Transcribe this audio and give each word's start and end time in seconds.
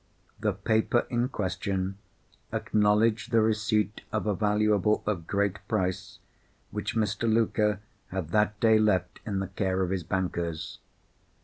The 0.39 0.53
paper 0.53 1.05
in 1.11 1.29
question 1.29 1.99
acknowledged 2.51 3.29
the 3.29 3.39
receipt 3.41 4.01
of 4.11 4.25
a 4.25 4.33
valuable 4.33 5.03
of 5.05 5.27
great 5.27 5.59
price 5.67 6.17
which 6.71 6.95
Mr. 6.95 7.31
Luker 7.31 7.81
had 8.07 8.29
that 8.29 8.59
day 8.59 8.79
left 8.79 9.19
in 9.27 9.37
the 9.37 9.49
care 9.49 9.83
of 9.83 9.91
his 9.91 10.03
bankers. 10.03 10.79